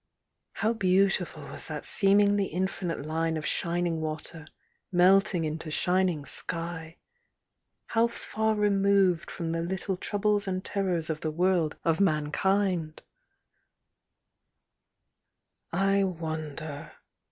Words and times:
How 0.53 0.73
beautiful 0.73 1.43
was 1.49 1.67
that 1.67 1.85
seemingly 1.85 2.45
infinite 2.45 3.05
line 3.05 3.37
of 3.37 3.45
shining 3.45 4.01
water, 4.01 4.47
melting 4.91 5.43
into 5.45 5.69
shining 5.69 6.25
sky!— 6.25 6.97
how 7.93 8.07
far 8.07 8.55
removed 8.55 9.29
from 9.29 9.51
the 9.51 9.61
little 9.61 9.97
troubles 9.97 10.47
and 10.47 10.65
terrors 10.65 11.11
of 11.11 11.21
the 11.21 11.29
world 11.29 11.77
of 11.83 11.99
mankind 12.01 13.03
I 15.71 15.97
"I 15.99 16.03
wonder 16.05 16.93